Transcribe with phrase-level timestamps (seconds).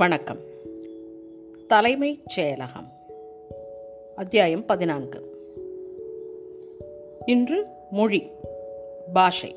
[0.00, 0.38] வணக்கம்.
[1.66, 2.86] தலைமைச் செயலகம்.
[4.16, 5.36] அத்தியாயம் பதினான்கு.
[7.26, 8.30] இன்று மொழி
[9.12, 9.56] பாஷை.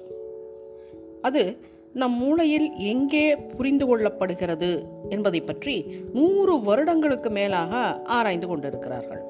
[1.22, 1.58] அது
[1.94, 9.22] நம் மூளையில் எங்கே புரிந்து கொள்ளப்படுகிறது என்பதை பற்றி நூறு வருடங்களுக்கு மேலாக ஆராய்ந்து கொண்டிருக்கிறார்கள்.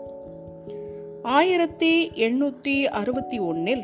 [1.21, 3.83] ஆயிரத்தி எண்ணூற்றி அறுபத்தி ஒன்னில்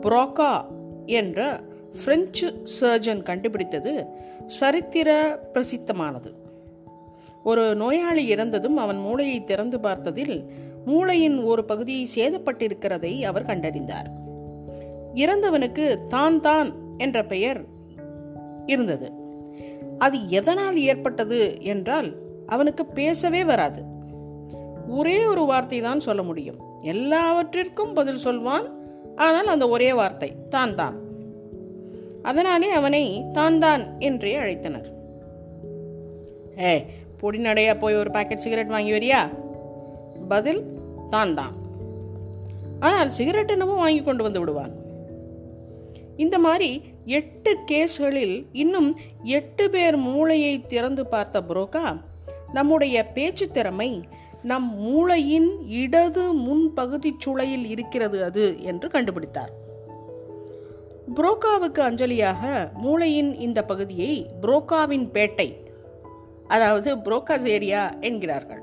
[0.00, 0.64] புரோக்கா
[1.06, 1.60] என்ற
[2.04, 4.06] பிரெஞ்சு சர்ஜன் கண்டுபிடித்தது
[4.46, 6.42] சரித்திர பிரசித்தமானது.
[7.50, 10.36] ஒரு நோயாளி இறந்ததும் அவன் மூளையை திறந்து பார்த்ததில்
[10.90, 14.08] மூளையின் ஒரு பகுதி சேதப்பட்டிருக்கிறதை அவர் கண்டறிந்தார்.
[15.14, 16.70] இறந்தவனுக்கு தான் தான்
[17.04, 17.60] என்ற பெயர்
[18.66, 19.08] இருந்தது.
[20.04, 21.38] அது எதனால் ஏற்பட்டது
[21.72, 22.08] என்றால்
[22.54, 23.82] அவனுக்கு பேசவே வராது.
[24.98, 26.58] ஒரே ஒரு வார்த்தை தான் சொல்ல முடியும்.
[26.92, 28.66] எல்லாவற்றிற்கும் பதில் சொல்வான்
[29.26, 30.96] ஆனால் அந்த ஒரே வார்த்தை தான் தான்.
[32.30, 33.04] அதனாலே அவனை
[33.38, 34.88] தான் தான் என்றே அழைத்தனர்.
[36.66, 36.72] ஏ
[37.24, 39.20] பொடி நடையா போய் ஒரு பாக்கெட் சிகரெட் வாங்கி வரியா?
[40.28, 40.62] பதில்
[41.10, 41.54] தான் தான்.
[42.80, 44.72] ஆனால் சிகரெட் என்னமோ வாங்கி கொண்டு வந்து விடுவான்.
[46.16, 48.90] இந்த மாதிரி எட்டு கேஸ்களில் இன்னும்
[49.22, 52.00] எட்டு பேர் மூளையை திறந்து பார்த்த புரோக்கா
[52.52, 53.90] நம்முடைய பேச்சு திறமை
[54.42, 59.52] நம் மூளையின் இடது முன்பகுதி சுளையில் இருக்கிறது அது என்று கண்டுபிடித்தார்.
[61.16, 65.48] புரோக்காவுக்கு அஞ்சலியாக மூளையின் இந்த பகுதியை புரோக்காவின் பேட்டை
[66.48, 68.62] அதாவது புரோக்காஸ் ஏரியா என்கிறார்கள்.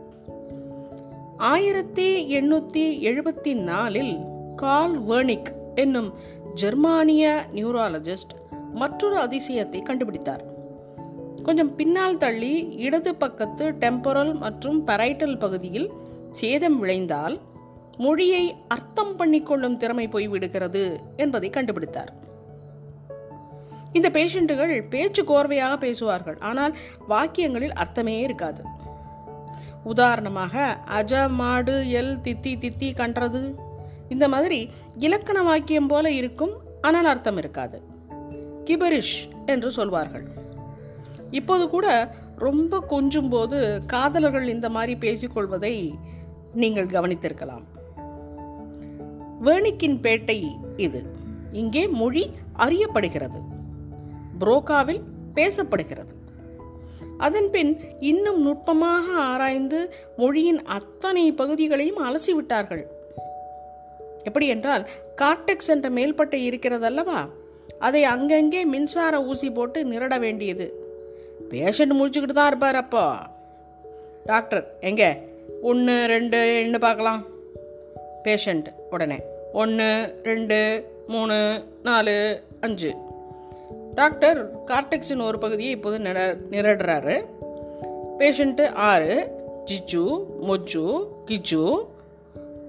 [1.38, 4.18] ஆயிரத்தி எண்ணூத்தி எழுபத்தி நாலில்
[4.56, 6.14] கால் வேர்னிக் என்னும்
[6.54, 8.34] ஜெர்மானிய நியூராலஜிஸ்ட்
[8.74, 10.40] மற்றொரு அதிசயத்தை கண்டுபிடித்தார்.
[11.44, 15.92] கொஞ்சம் பின்னால் தள்ளி இடது பக்கத்து டெம்பரல் மற்றும் பரைட்டல் பகுதியில்
[16.32, 17.40] சேதம் விளைந்தால்
[17.98, 22.21] மொழியை அர்த்தம் பண்ணிக்கொள்ளும் திறமை போய்விடுகிறது என்பதை கண்டுபிடித்தார்.
[23.94, 26.38] இந்த பேஷண்ட்டுகள் பேச்சு கோர்வையாக பேசுவார்கள்.
[26.40, 26.78] ஆனால்
[27.10, 28.64] வாக்கியங்களில் அர்த்தமே இருக்காது.
[29.84, 33.56] உதாரணமாக அஜ மாடு எல் தித்தி தித்தி கன்றது.
[34.10, 37.82] இந்த மாதிரி இலக்கண வாக்கியம் போல இருக்கும் ஆனால் அர்த்தம் இருக்காது.
[38.66, 39.16] கிபரிஷ்
[39.46, 40.26] என்று சொல்வார்கள்.
[41.32, 45.94] இப்போது கூட ரொம்ப கொஞ்சும் போது காதலர்கள் இந்த மாதிரி பேசிக்கொள்வதை
[46.54, 47.66] நீங்கள் கவனித்திருக்கலாம்.
[49.44, 50.40] வேணிக்கின் பேட்டை
[50.78, 51.02] இது.
[51.52, 52.24] இங்கே மொழி
[52.58, 53.40] அறியப்படுகிறது.
[54.42, 55.02] புரோக்காவில்
[55.36, 56.14] பேசப்படுகிறது.
[57.18, 62.84] அதன்பின் இன்னும் நுட்பமாக ஆராய்ந்து மொழியின் அத்தனை பகுதிகளையும் அலசிவிட்டார்கள்.
[64.24, 64.90] எப்படி என்றால்
[65.22, 67.30] கார்டெக்ஸ் என்ற மேல்பட்டை இருக்கிறதல்லவா?
[67.80, 70.66] அதை அங்கங்கே மின்சார ஊசி போட்டு நிரட வேண்டியது.
[71.50, 73.14] பேஷண்ட் முடிச்சுக்கிட்டு தான் இருப்பார் அப்போ.
[74.26, 75.18] டாக்டர் எங்க?
[75.62, 77.26] ஒன்று ரெண்டு என்ன பார்க்கலாம்.
[78.24, 79.20] பேஷண்ட் உடனே
[79.54, 80.58] ஒன்று ரெண்டு
[81.08, 82.96] மூணு நாலு அஞ்சு.
[83.96, 87.26] டாக்டர் கார்டெக்ஸின் ஒரு பகுதியை இப்போது நிர நிரடுறாரு.
[88.18, 89.32] பேஷண்ட்டு ஆறு
[89.66, 91.84] ஜிஜு மொஜு கிஜு.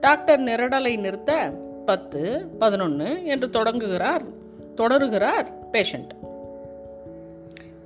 [0.01, 1.53] டாக்டர் நிரடலை நிறுத்த
[1.87, 4.23] பத்து பதினொன்று என்று தொடங்குகிறார்
[4.75, 6.13] தொடருகிறார் பேஷண்ட்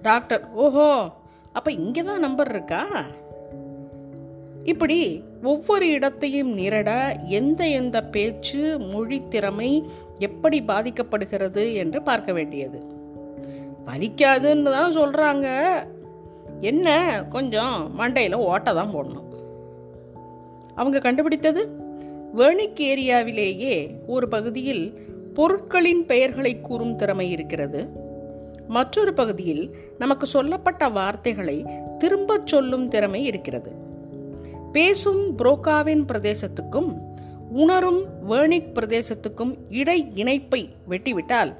[0.02, 1.10] டாக்டர் ஓஹோ
[1.52, 3.04] அப்போ இங்கே தான் நம்பர் இருக்கா?
[4.64, 6.90] இப்படி ஒவ்வொரு இடத்தையும் நிரட
[7.26, 9.84] எந்த எந்த பேச்சு மொழி திறமை
[10.18, 12.94] எப்படி பாதிக்கப்படுகிறது என்று பார்க்க வேண்டியது.
[13.86, 15.72] பலிக்காதுன்னு தான் சொல்கிறாங்க
[16.60, 17.22] என்ன?
[17.30, 19.24] கொஞ்சம் மண்டையில் ஓட்ட தான் போடணும்.
[20.74, 21.68] அவங்க கண்டுபிடித்தது?
[22.36, 24.92] வேர்னிக் ஏரியாவிலேயே ஒரு பகுதியில்
[25.34, 27.88] பொருட்களின் பெயர்களை கூறும் திறமை இருக்கிறது.
[28.68, 31.64] மற்றொரு பகுதியில் நமக்கு சொல்லப்பட்ட வார்த்தைகளை
[31.98, 33.72] திரும்பச் சொல்லும் திறமை இருக்கிறது.
[34.72, 36.94] பேசும் புரோக்காவின் பிரதேசத்துக்கும்
[37.50, 41.54] உணரும் வேர்னிக் பிரதேசத்துக்கும் இடை இணைப்பை வெட்டிவிட்டால்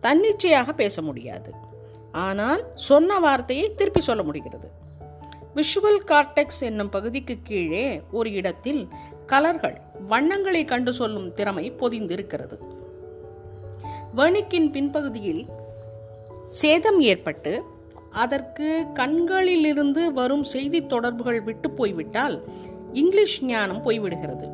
[0.00, 1.68] தன்னிச்சையாக பேச முடியாது.
[2.12, 4.70] ஆனால் சொன்ன வார்த்தையை திருப்பி சொல்ல முடிகிறது.
[5.54, 8.88] விஷுவல் கார்டெக்ஸ் என்னும் பகுதிக்கு கீழே ஒரு இடத்தில்
[9.26, 12.58] கலர்கள் வண்ணங்களை கண்டு சொல்லும் திறமை பொதிந்திருக்கிறது.
[14.16, 15.46] வேணிக்கின் பின்பகுதியில்
[16.48, 17.62] சேதம் ஏற்பட்டு
[18.10, 22.44] அதற்கு கண்களிலிருந்து வரும் செய்தி தொடர்புகள் விட்டு போய்விட்டால்
[22.92, 24.48] இங்கிலீஷ் ஞானம் போய்விடுகிறது.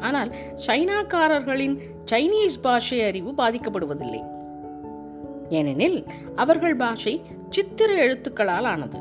[0.00, 0.34] ஆனால்
[0.66, 4.35] சைனாக்காரர்களின் சைனீஸ் பாஷை அறிவு பாதிக்கப்படுவதில்லை.
[5.48, 6.06] ஏனெனில்
[6.36, 9.00] அவர்கள் பாஷை சித்திர எழுத்துக்களால் ஆனது.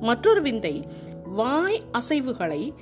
[0.00, 0.86] மற்றொரு விந்தை
[1.24, 2.72] வாய் அசைவுகளை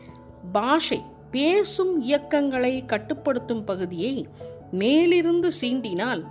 [0.53, 4.29] பாஷை பேசும் இயக்கங்களை கட்டுப்படுத்தும் பகுதியை
[4.71, 6.25] மேலிருந்து சீண்டினால்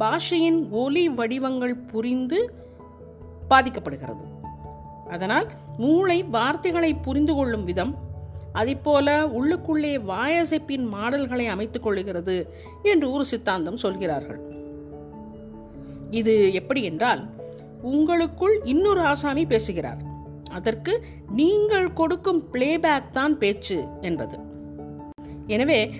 [0.00, 2.54] பாஷையின் ஒலி வடிவங்கள் புரிந்து
[3.50, 4.24] பாதிக்கப்படுகிறது.
[5.10, 7.96] அதனால் மூளை வார்த்தைகளை புரிந்து கொள்ளும் விதம்
[8.54, 12.48] அதைப்போல உள்ளுக்குள்ளே வாயசைப்பின் மாடல்களை அமைத்துக் கொள்ளுகிறது
[12.82, 14.55] என்று ஒரு சித்தாந்தம் சொல்கிறார்கள்.
[16.10, 17.22] இது எப்படி என்றால்
[17.82, 20.02] உங்களுக்குள் இன்னொரு ஆசாமி பேசுகிறார்.
[20.50, 24.38] அதற்கு நீங்கள் கொடுக்கும் பிளேபேக் தான் பேச்சு என்பது.
[25.46, 25.90] எனவே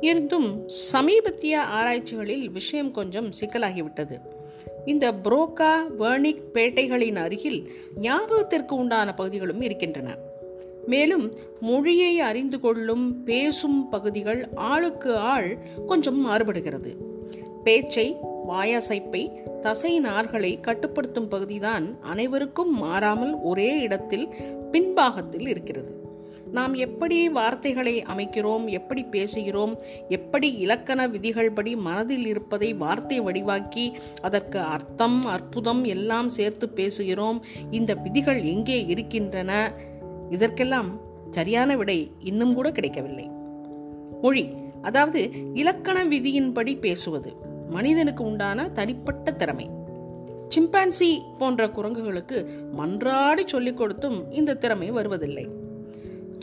[0.00, 4.20] இருந்தும் சமீபத்திய ஆராய்ச்சிகளில் விஷயம் கொஞ்சம் சிக்கலாகிவிட்டது.
[4.84, 10.16] இந்த புரோக்கா வேர்னிக் பேட்டைகளின் அருகில் ஞாபகத்திற்கு உண்டான பகுதிகளும் இருக்கின்றன.
[10.86, 16.96] மேலும் மொழியை அறிந்து கொள்ளும் பேசும் பகுதிகள் ஆளுக்கு ஆள் கொஞ்சம் மாறுபடுகிறது.
[17.64, 18.16] பேச்சை
[18.48, 19.30] வாயசைப்பை
[19.60, 24.34] தசை நார்களை கட்டுப்படுத்தும் பகுதிதான் அனைவருக்கும் மாறாமல் ஒரே இடத்தில்
[24.72, 26.00] பின்பாகத்தில் இருக்கிறது.
[26.52, 29.76] நாம் எப்படி வார்த்தைகளை அமைக்கிறோம் எப்படி பேசுகிறோம்
[30.08, 37.40] எப்படி இலக்கண விதிகள் படி மனதில் இருப்பதை வார்த்தை வடிவாக்கி அதற்கு அர்த்தம் அற்புதம் எல்லாம் சேர்த்து பேசுகிறோம்
[37.70, 39.72] இந்த விதிகள் எங்கே இருக்கின்றன?
[40.32, 40.90] இதற்கெல்லாம்
[41.30, 41.98] சரியான விடை
[42.30, 43.26] இன்னும் கூட கிடைக்கவில்லை.
[44.22, 44.44] மொழி
[44.82, 45.20] அதாவது
[45.54, 47.30] இலக்கண விதியின்படி பேசுவது
[47.70, 49.66] மனிதனுக்கு உண்டான தனிப்பட்ட திறமை.
[50.54, 52.38] சிம்பான்சி போன்ற குரங்குகளுக்கு
[52.78, 55.46] மன்றாடி சொல்லிக் கொடுத்தும் இந்த திறமை வருவதில்லை.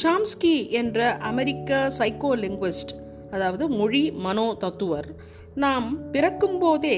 [0.04, 1.00] சாம்ஸ்கி என்ற
[1.32, 2.94] அமெரிக்க சைக்கோ லிங்குவிஸ்ட்
[3.32, 5.10] அதாவது மொழி மனோ தத்துவர்
[5.56, 6.98] நாம் பிறக்கும்போதே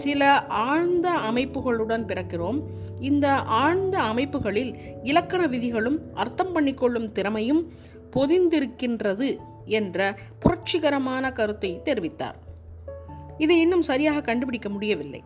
[0.00, 2.58] சில ஆழ்ந்த அமைப்புகளுடன் பிறக்கிறோம்.
[3.00, 3.26] இந்த
[3.62, 7.62] ஆழ்ந்த அமைப்புகளில் இலக்கண விதிகளும் அர்த்தம் பண்ணிக்கொள்ளும் திறமையும்
[8.12, 9.28] பொதிந்திருக்கின்றது
[9.64, 12.38] என்ற புரட்சிகரமான கருத்தை தெரிவித்தார்.
[13.38, 15.20] இதை இன்னும் சரியாக கண்டுபிடிக்க முடியவில்லை.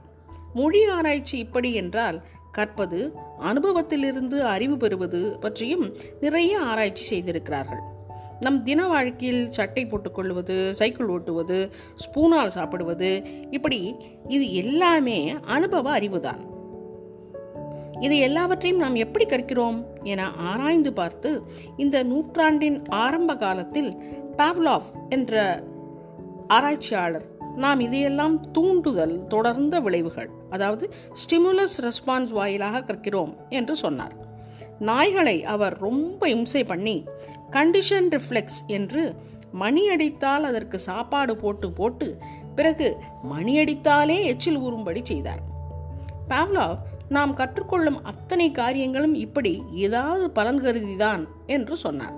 [0.54, 2.18] மொழி ஆராய்ச்சி இப்படி என்றால்
[2.52, 2.98] கற்பது
[3.40, 5.86] அனுபவத்திலிருந்து அறிவு பெறுவது பற்றியும்
[6.20, 7.82] நிறைய ஆராய்ச்சி செய்திருக்கிறார்கள்.
[8.40, 13.96] நம் தின வாழ்க்கையில் சட்டை போட்டுக்கொள்வது சைக்கிள் ஓட்டுவது ஸ்பூனால் சாப்பிடுவது இப்படி
[14.28, 16.52] இது எல்லாமே அனுபவ அறிவுதான்.
[18.00, 21.42] இது எல்லாவற்றையும் நாம் எப்படி கற்கிறோம் என ஆராய்ந்து பார்த்து
[21.76, 24.02] இந்த நூற்றாண்டின் ஆரம்ப காலத்தில்
[24.36, 25.62] பாவ்லாவ் என்ற
[26.48, 34.23] ஆராய்ச்சியாளர் நாம் இதையெல்லாம் தூண்டுதல் தொடர்ந்த விளைவுகள் அதாவது ஸ்டிமுலஸ் ரெஸ்பான்ஸ் வாயிலாக கற்கிறோம் என்று சொன்னார்.
[34.80, 37.04] நாய்களை அவர் ரொம்ப இம்சை பண்ணி
[37.50, 39.14] கண்டிஷன் ரிஃப்ளெக்ஸ் என்று
[39.52, 42.18] மணி அடித்தால் அதற்கு சாப்பாடு போட்டு போட்டு
[42.54, 45.40] பிறகு மணி அடித்தாலே எச்சில் ஊறும்படி செய்தார்.
[46.28, 46.76] பாவ்லாவ்
[47.08, 52.14] நாம் கற்றுக்கொள்ளும் அத்தனை காரியங்களும் இப்படி ஏதாவது பலன் கருதிதான் என்று சொன்னார்.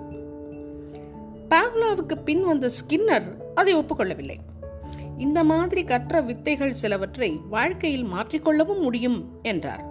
[1.49, 4.37] பாவ்லாவுக்கு பின் வந்த ஸ்கின்னர் அதை ஒப்புக்கொள்ளவில்லை.
[5.17, 9.86] இந்த மாதிரி கற்ற வித்தைகள் சிலவற்றை வாழ்க்கையில் மாற்றிக்கொள்ளவும் முடியும் என்றார்.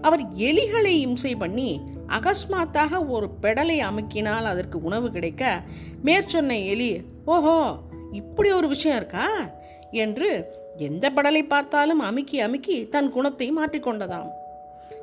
[0.00, 5.62] அவர் எலிகளை இம்சை பண்ணி அகஸ்மாத்தாக ஒரு பெடலை அமுக்கினால் அதற்கு உணவு கிடைக்க
[6.04, 7.76] மேற்சொன்ன எலி ஓஹோ
[8.12, 9.50] இப்படி ஒரு விஷயம் இருக்கா?
[9.90, 10.44] என்று
[10.78, 14.28] எந்த படலை பார்த்தாலும் அமுக்கி அமுக்கி தன் குணத்தை மாற்றிக்கொண்டதாம்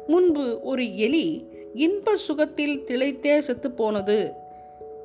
[0.07, 4.33] முன்பு ஒரு எலி இன்ப சுகத்தில் திளைத்தே செத்து போனது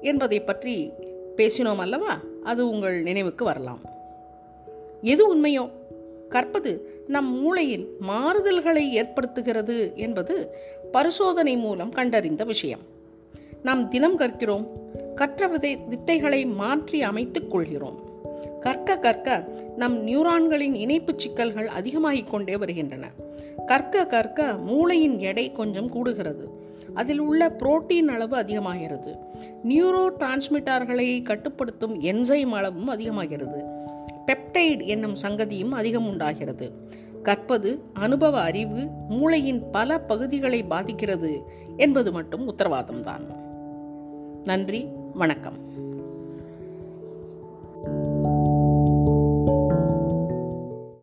[0.00, 0.90] என்பதை பற்றி
[1.36, 2.20] பேசினோம் அல்லவா?
[2.44, 3.80] அது உங்கள் நினைவுக்கு வரலாம்.
[5.00, 5.70] எது உண்மையோ?
[6.28, 10.54] கற்பது நம் மூளையில் மாறுதல்களை ஏற்படுத்துகிறது என்பது
[10.92, 12.80] பரிசோதனை மூலம் கண்டறிந்த விஷயம்.
[13.62, 14.66] நாம் தினம் கற்கிறோம்
[15.14, 18.00] கற்ற விதை வித்தைகளை மாற்றி அமைத்துக் கொள்கிறோம்.
[18.60, 23.10] கற்க கற்க நம் நியூரான்களின் இணைப்பு சிக்கல்கள் அதிகமாகிக் கொண்டே வருகின்றன.
[23.66, 26.48] கற்க கற்க மூளையின் எடை கொஞ்சம் கூடுகிறது.
[26.94, 29.14] அதில் உள்ள புரோட்டீன் அளவு அதிகமாகிறது.
[29.68, 33.78] நியூரோ டிரான்ஸ்மிட்டார்களை கட்டுப்படுத்தும் என்சைம் அளவும் அதிகமாகிறது.
[34.26, 36.72] பெப்டைட் என்னும் சங்கதியும் அதிகம் உண்டாகிறது.
[37.22, 41.42] கற்பது அனுபவ அறிவு மூளையின் பல பகுதிகளை பாதிக்கிறது
[41.76, 43.34] என்பது மட்டும் உத்தரவாதம்தான்.
[44.44, 45.69] நன்றி வணக்கம்.